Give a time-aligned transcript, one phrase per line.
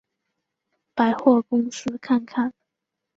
[0.95, 2.51] 百货公司看看